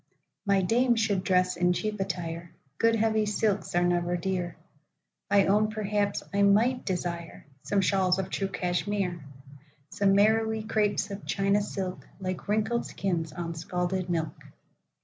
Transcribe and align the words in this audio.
My 0.47 0.63
dame 0.63 0.95
should 0.95 1.23
dress 1.23 1.55
in 1.55 1.73
cheap 1.73 1.99
attire(Good, 1.99 2.95
heavy 2.95 3.27
silks 3.27 3.75
are 3.75 3.83
never 3.83 4.17
dear);—I 4.17 5.45
own 5.45 5.69
perhaps 5.69 6.23
I 6.33 6.41
might 6.41 6.83
desireSome 6.83 7.83
shawls 7.83 8.17
of 8.17 8.31
true 8.31 8.47
Cashmere,—Some 8.47 10.13
marrowy 10.15 10.63
crapes 10.63 11.11
of 11.11 11.27
China 11.27 11.61
silk, 11.61 12.07
Like 12.19 12.47
wrinkled 12.47 12.87
skins 12.87 13.31
on 13.31 13.53
scalded 13.53 14.09
milk. 14.09 14.33